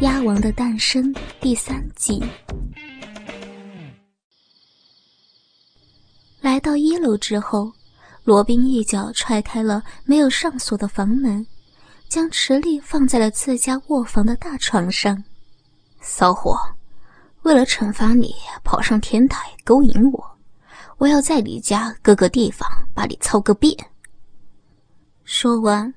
[0.02, 2.24] 《鸭王的诞生》第三集。
[6.40, 7.70] 来到一楼之后，
[8.24, 11.46] 罗宾一脚踹开了没有上锁的房门，
[12.08, 15.22] 将池莉放在了自家卧房的大床上。
[16.00, 16.56] 骚货，
[17.42, 20.38] 为了惩罚你跑上天台勾引我，
[20.96, 23.76] 我要在你家各个地方把你操个遍。
[25.24, 25.92] 说完，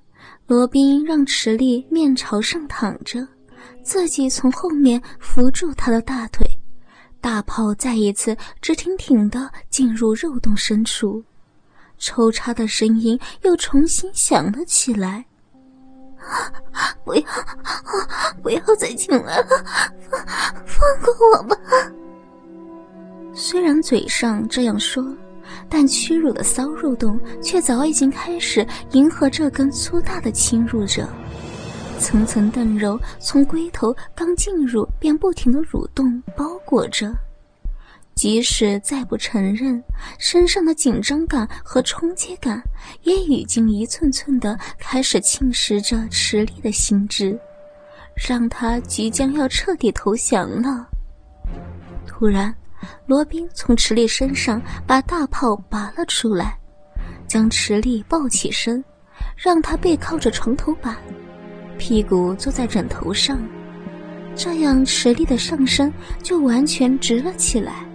[0.45, 3.25] 罗宾让池莉面朝上躺着。
[3.83, 6.45] 自己从后面扶住他的大腿，
[7.21, 11.23] 大炮再一次直挺挺的进入肉洞深处，
[11.97, 15.25] 抽插的声音又重新响了起来。
[17.03, 17.23] 不要，
[18.41, 19.47] 不要再进来了，
[20.07, 20.25] 放
[20.75, 21.57] 放过我吧！
[23.33, 25.03] 虽然嘴上这样说，
[25.67, 31.07] 但屈辱的骚肉洞却早已经开始迎合这根粗大的侵入者。
[32.03, 37.09] 层层嫩肉从龟头刚进入便不停的蠕动包裹着，
[38.13, 39.81] 即使再不承认，
[40.19, 42.61] 身上的紧张感和冲击感
[43.03, 47.39] 也已经一寸寸的开始侵蚀着池莉的心智，
[48.27, 50.85] 让他即将要彻底投降了。
[52.05, 52.53] 突然，
[53.05, 56.59] 罗宾从池莉身上把大炮拔了出来，
[57.29, 58.83] 将池莉抱起身，
[59.37, 60.97] 让她背靠着床头板。
[61.85, 63.37] 屁股坐在枕头上，
[64.37, 67.85] 这样池莉的上身就完全直了起来，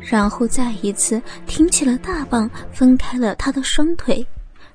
[0.00, 4.26] 然后再一次挺起了大棒，分开了他的双腿，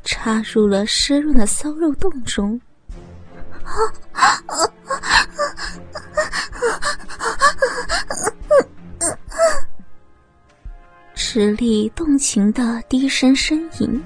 [0.04, 2.62] 插入了湿润的骚肉洞中。
[11.16, 14.04] 池莉动情的低声呻吟。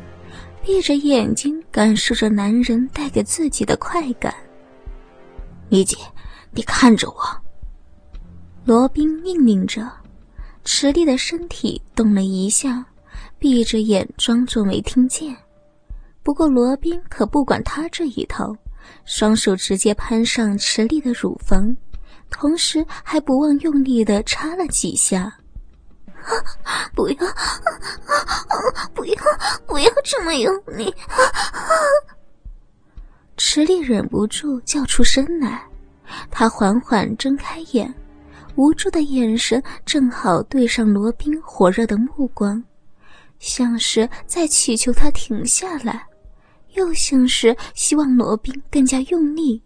[0.70, 4.32] 闭着眼睛，感受着男人带给自己的快感。
[5.68, 5.98] 米姐，
[6.52, 7.16] 你看着我。
[8.66, 9.92] 罗宾命令着，
[10.64, 12.86] 池莉的身体动了一下，
[13.40, 15.36] 闭着眼装作没听见。
[16.22, 18.56] 不过罗宾可不管他这一套，
[19.06, 21.76] 双手直接攀上池莉的乳房，
[22.30, 25.36] 同时还不忘用力的插了几下。
[26.96, 27.16] 不要，
[28.94, 29.24] 不要，
[29.66, 30.94] 不要这么用力！
[33.38, 35.64] 池莉忍不住叫出声来，
[36.30, 37.94] 她缓缓睁开眼，
[38.56, 42.62] 无助的眼神正好对上罗宾火热的目光，
[43.40, 46.06] 像是在祈求他停下来，
[46.74, 49.64] 又像是希望罗宾更加用力。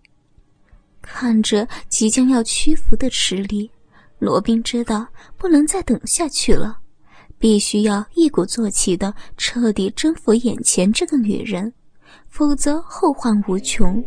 [1.01, 3.69] 看着即将要屈服的池莉。
[4.23, 5.05] 罗宾知道
[5.37, 6.79] 不能再等下去了，
[7.37, 11.73] 必须要一鼓作气的彻底征服眼前这个女人，
[12.29, 14.01] 否则后患无穷。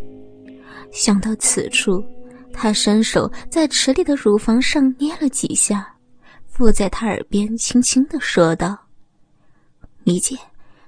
[0.91, 2.03] 想到此处，
[2.53, 5.95] 他伸手在池莉的乳房上捏了几下，
[6.47, 8.79] 附在她耳边轻轻的说道
[10.05, 10.35] ：“米姐，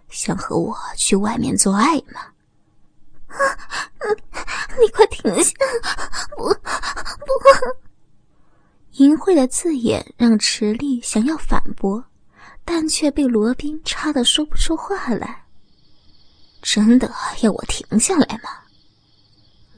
[0.09, 2.23] 想和我去外面做爱吗？”
[3.29, 3.37] 啊，
[4.81, 5.53] 你快停下！
[6.35, 7.88] 不，不。
[8.99, 12.05] 淫秽的字眼让池莉想要反驳，
[12.65, 15.45] 但却被罗宾插得说不出话来。
[16.63, 17.09] 真的
[17.41, 18.51] 要我停下来吗？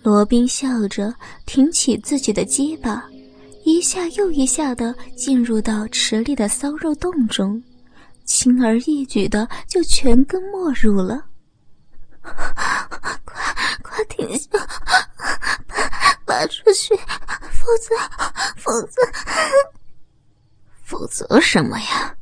[0.02, 1.14] 罗宾笑着
[1.44, 3.04] 挺起自己的鸡巴，
[3.64, 7.62] 一下又一下的进入到池莉的骚肉洞中，
[8.24, 11.26] 轻而易举的就全根没入了。
[12.22, 12.34] 快
[13.82, 14.48] 快停下！
[16.30, 17.96] 拔出去，否则，
[18.56, 19.02] 否则，
[20.84, 22.14] 否则什么呀？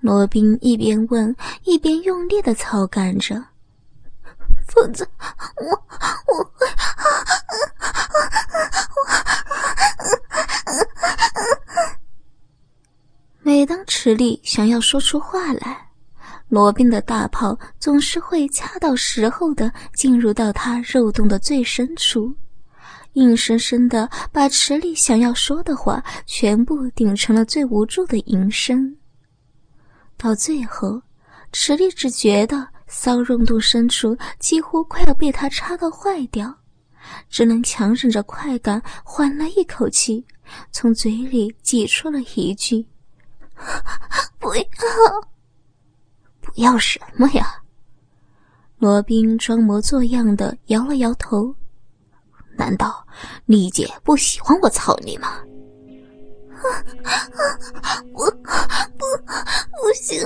[0.00, 1.34] 罗宾一边问，
[1.64, 3.42] 一边用力的操干着。
[4.68, 5.08] 否则，
[5.56, 5.70] 我
[6.26, 6.66] 我会。
[13.40, 15.88] 每当池莉想要说出话来，
[16.50, 22.30] 罗宾的大炮总是会恰到时候的进入到他肉洞的最深处。
[23.14, 28.96] 硬生生的把池里想要说的话全部顶成了最无助的吟声。
[30.16, 31.02] 到最后，
[31.52, 36.54] 池里只觉得骚肉洞深处几乎快要被他插到坏掉，
[37.28, 40.24] 只能强忍着快感，缓了一口气，
[40.70, 42.86] 从嘴里挤出了一句
[44.38, 44.62] ：“不要，
[46.40, 47.46] 不要什么呀？”
[48.78, 51.54] 罗宾装模作样的摇了摇头。
[52.60, 53.06] 难道
[53.46, 55.38] 丽姐不喜欢我操你吗？
[58.12, 58.30] 不
[58.98, 60.20] 不不行！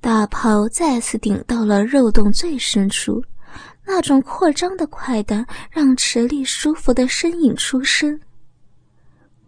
[0.00, 3.20] 大炮再次顶到了肉洞最深处，
[3.84, 8.20] 那种扩张的快感让池莉舒服的呻吟出声。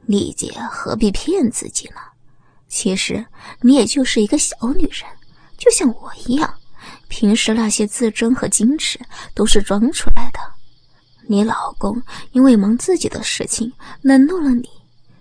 [0.06, 2.00] 丽姐何必骗自己呢？
[2.66, 3.24] 其实
[3.60, 5.04] 你也就是一个小女人，
[5.56, 6.52] 就像我一样。
[7.08, 8.98] 平时那些自尊和矜持
[9.34, 10.38] 都是装出来的。
[11.26, 12.00] 你老公
[12.32, 13.70] 因为忙自己的事情
[14.00, 14.68] 冷落了你，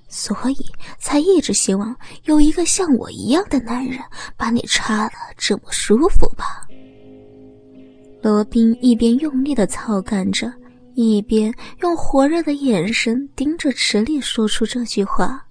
[0.08, 0.58] 所以
[1.00, 4.00] 才一直希望有一个像我一样的男人
[4.38, 6.66] 把你插的这么舒服吧？
[8.22, 10.52] 罗宾一边用力的操干着，
[10.96, 15.46] 一边用火热的眼神盯着池莉，说出这句话。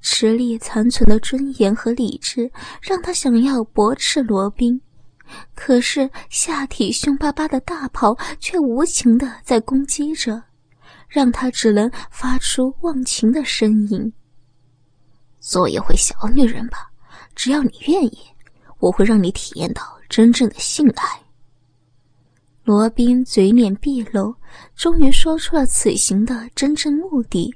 [0.00, 4.80] 池莉残存的尊严和理智让他想要驳斥罗宾，
[5.54, 10.42] 可是下体凶巴巴的大炮却无情的在攻击着，
[11.08, 14.12] 让他只能发出忘情的呻吟。
[15.40, 16.90] 做一回小女人吧，
[17.34, 18.18] 只要你愿意，
[18.78, 21.04] 我会让你体验到真正的性爱。
[22.64, 24.34] 罗宾嘴脸毕露，
[24.74, 27.54] 终于说出了此行的真正目的。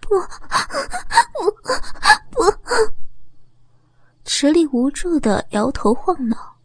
[0.00, 0.20] 不，
[2.30, 2.92] 不，不！
[4.24, 6.56] 池莉无助的摇头晃脑，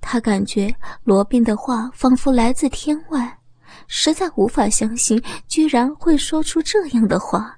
[0.00, 0.74] 他感觉
[1.04, 3.38] 罗宾的话仿佛来自天外，
[3.86, 7.56] 实在无法相信居然会说出这样的话。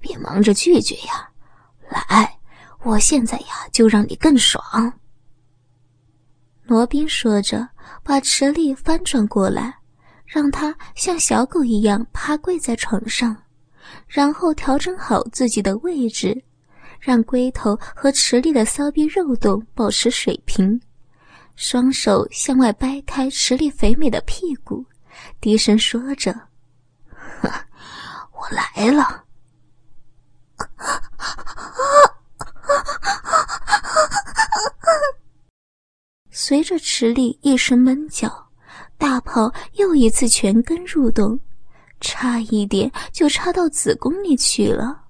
[0.00, 1.28] 别忙着拒绝呀，
[1.90, 2.38] 来，
[2.82, 4.90] 我现在呀就让你更爽。
[6.62, 7.68] 罗宾说着，
[8.02, 9.76] 把池莉翻转过来，
[10.24, 13.36] 让她像小狗一样趴跪在床上。
[14.06, 16.44] 然后调整好自己的位置，
[16.98, 20.80] 让龟头和池里的骚逼肉洞保持水平，
[21.56, 24.84] 双手向外掰开池里肥美的屁股，
[25.40, 26.34] 低声说着
[27.42, 29.24] ：“我来了。”
[36.30, 38.50] 随着池里一声闷叫，
[38.96, 41.38] 大炮又一次全根入洞。
[42.00, 45.02] 差一点就插到子宫里去了，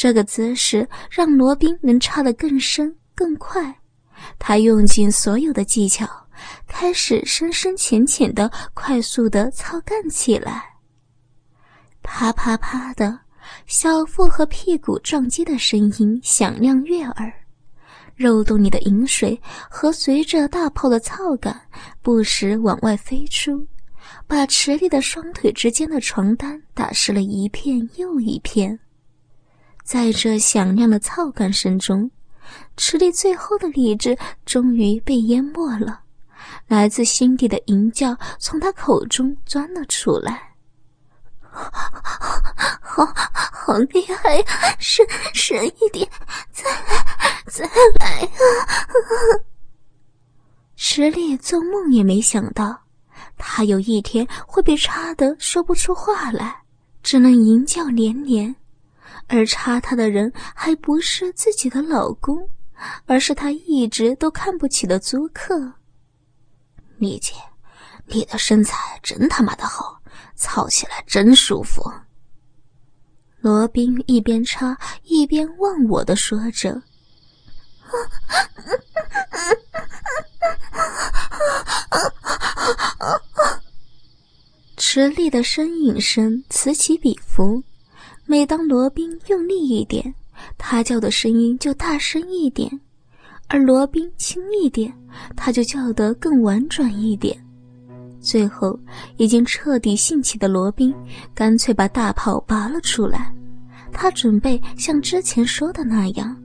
[0.00, 3.74] 这个姿势让罗宾能插得更深更快。
[4.38, 6.08] 他用尽所有的技巧，
[6.68, 10.64] 开始深深浅浅的、快速的操干起来。
[12.00, 13.18] 啪啪啪的，
[13.66, 17.32] 小腹和屁股撞击的声音响亮悦耳，
[18.14, 21.60] 肉洞里的饮水和随着大炮的操感
[22.02, 23.66] 不时往外飞出。
[24.28, 28.78] 把池里的双腿之间的床单打湿了一片又一片，
[29.88, 32.10] 在这响亮的操干声中，
[32.76, 34.14] 池里最后的理智
[34.44, 36.00] 终于被淹没了，
[36.66, 40.52] 来自心底的吟叫从他口中钻了出来。
[41.50, 44.44] 好，好厉害呀！
[44.78, 46.06] 深深一点，
[46.52, 47.64] 再来，再
[47.98, 48.30] 来啊！
[50.76, 52.78] 池里做梦也没想到。
[53.38, 56.60] 他有一天会被插得说不出话来，
[57.02, 58.54] 只能吟叫连连，
[59.26, 62.48] 而插他的人还不是自己的老公，
[63.06, 65.72] 而是他一直都看不起的租客。
[66.98, 67.32] 丽姐，
[68.06, 70.00] 你的身材真他妈的好，
[70.34, 71.82] 操起来真舒服。
[73.40, 76.82] 罗宾一边插一边忘我的说着。
[84.76, 87.62] 池莉的呻吟声此起彼伏，
[88.30, 90.14] 每当罗宾用力一点，
[90.58, 92.68] 他叫的声音就大声一点；
[93.46, 94.92] 而罗宾轻一点，
[95.34, 97.34] 他就叫得更婉转一点。
[98.20, 98.78] 最后，
[99.16, 100.94] 已经彻底兴起的罗宾
[101.34, 103.34] 干脆把大炮拔了出来，
[103.92, 106.36] 他准备像之前说的那样。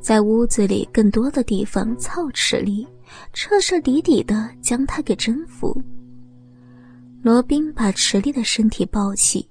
[0.00, 2.86] 在屋子里更多的地方操持力，
[3.34, 5.78] 彻彻底底的将他给征服。
[7.20, 9.46] 罗宾把池莉的身体抱起，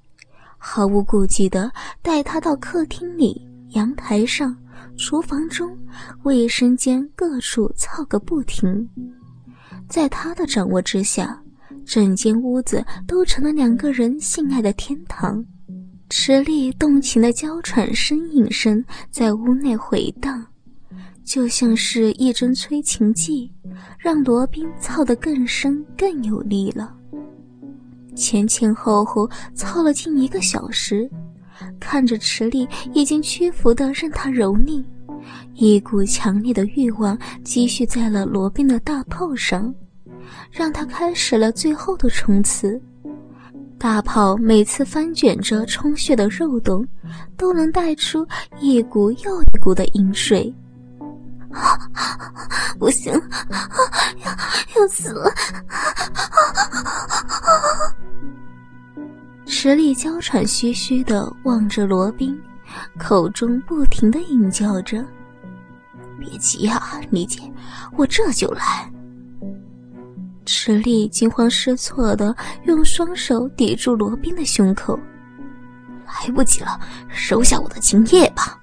[0.69, 1.71] 毫无顾忌的
[2.01, 4.53] 带他到客厅里、阳台上、
[4.97, 5.75] 厨房中、
[6.23, 8.85] 卫生间各处操个不停。
[9.87, 11.41] 在他的掌握之下，
[11.85, 15.43] 整间屋子都成了两个人性爱的天堂。
[16.09, 20.45] 池莉动情的娇喘呻吟声在屋内回荡，
[21.23, 23.49] 就像是一针催情剂，
[23.97, 26.96] 让罗宾操得更深更有力了。
[28.17, 31.09] 前前后后操了近一个小时，
[31.79, 34.83] 看着池莉已经屈服的任他蹂躏，
[35.53, 39.73] 一股强烈的欲望积蓄在了罗宾的大炮上，
[40.51, 42.81] 让他开始了最后的冲刺。
[43.79, 46.85] 大炮每次翻卷着充血的肉洞，
[47.37, 48.27] 都能带出
[48.59, 50.51] 一股又一股的饮水。
[52.77, 53.13] 不行，
[54.25, 55.31] 要要死了！
[59.59, 62.39] 池莉娇喘吁吁的望着罗宾，
[62.95, 65.03] 口中不停的应叫着
[66.19, 67.41] ：“别急啊，李姐，
[67.97, 68.87] 我这就来。”
[70.45, 72.35] 池莉惊慌失措的
[72.65, 74.97] 用双手抵住罗宾的胸口
[76.05, 78.61] ：“来不及了，收下我的精液吧！”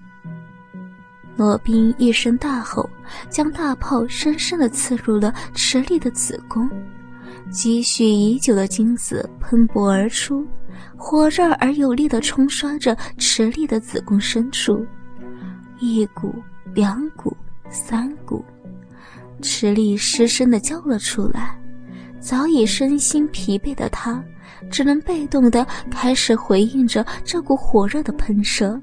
[1.35, 2.89] 罗宾一声大吼，
[3.29, 6.71] 将大炮深深的刺入了池莉的子宫，
[7.51, 10.47] 积蓄已久的精子喷薄而出，
[10.97, 14.87] 火热而有力的冲刷着池莉的子宫深处。
[15.81, 16.35] 一股，
[16.75, 17.37] 两股，
[17.69, 18.45] 三股，
[19.43, 21.59] 池莉失声的叫了出来。
[22.21, 24.23] 早已身心疲惫的她，
[24.71, 28.81] 只能被动的开始回应着这股火热的喷射。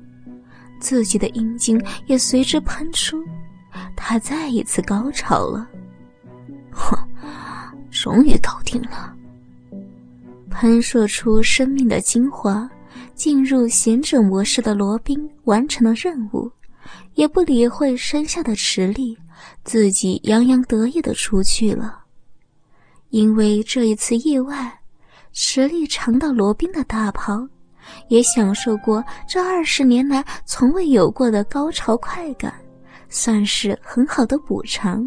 [0.80, 3.24] 自己的阴茎也随之喷出，
[3.96, 5.68] 他再一次高潮了。
[6.72, 6.98] 哼，
[7.90, 9.16] 终于搞定了！
[10.52, 12.70] 喷射出生命的精华，
[13.16, 16.52] 进入贤者模式的罗宾完成了任务，
[17.16, 19.18] 也不理会身下的池力，
[19.64, 22.00] 自己洋洋得意的出去了。
[23.10, 24.80] 因为这一次意外，
[25.34, 27.48] 池力尝到罗宾的大炮。
[28.08, 32.54] 也享受过这二十年来从未有过的高潮快感，
[33.10, 35.06] 算是很好的补偿，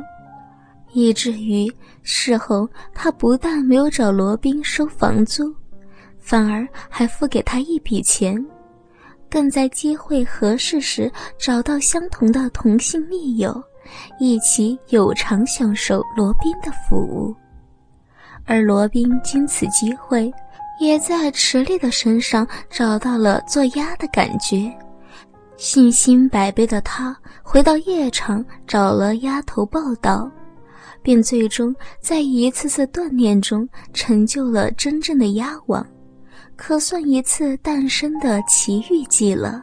[0.94, 1.70] 以至于
[2.02, 5.54] 事后他不但没有找罗宾收房租，
[6.18, 8.42] 反而还付给他一笔钱，
[9.28, 13.62] 更在机会合适时找到相同的同性密友，
[14.18, 17.34] 一起有偿享受罗宾的服务，
[18.44, 20.32] 而罗宾经此机会。
[20.80, 24.68] 也在池莉的身上找到了做鸭的感觉，
[25.56, 30.28] 信心百倍的他回到夜场找了丫头报道，
[31.04, 35.86] 并最终在一次次锻炼中成就了真正的鸭王，
[36.56, 39.62] 可算一次诞生的奇遇记了。